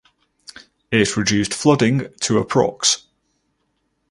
It 0.89 1.15
reduced 1.15 1.53
flooding 1.53 1.99
to 2.21 2.43
approx. 2.43 3.03